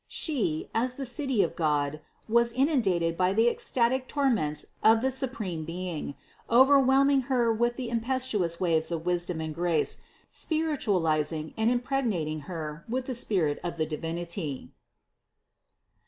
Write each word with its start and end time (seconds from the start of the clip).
She, 0.07 0.67
as 0.73 0.95
the 0.95 1.05
City 1.05 1.43
of 1.43 1.55
God, 1.55 1.99
was 2.27 2.51
inundated 2.53 3.15
by 3.15 3.33
the 3.33 3.47
ecstatic 3.47 4.07
torrents 4.07 4.65
of 4.83 5.01
the 5.01 5.11
supreme 5.11 5.63
Being, 5.63 6.15
overwhelming 6.49 7.21
Her 7.29 7.53
with 7.53 7.75
the 7.75 7.91
impetuous 7.91 8.59
waves 8.59 8.91
of 8.91 9.05
wisdom 9.05 9.39
and 9.39 9.53
grace, 9.53 9.99
spiritualizing 10.31 11.53
and 11.55 11.69
impregnating 11.69 12.39
Her 12.49 12.83
with 12.89 13.05
the 13.05 13.13
spirit 13.13 13.59
of 13.63 13.77
the 13.77 13.85
Divinity. 13.85 14.71